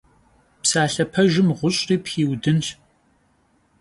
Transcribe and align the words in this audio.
Psalhe 0.63 1.03
pejjım 1.13 1.49
ğuş'ri 1.57 1.97
pxiudınş. 2.05 2.67